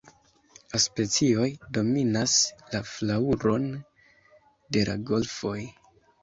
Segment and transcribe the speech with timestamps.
[0.69, 2.33] La specioj dominas
[2.71, 3.69] la flaŭron
[4.79, 5.55] de la golfoj.